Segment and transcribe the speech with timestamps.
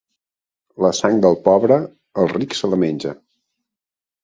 [0.85, 1.77] La sang del pobre,
[2.23, 3.15] el ric se la menja.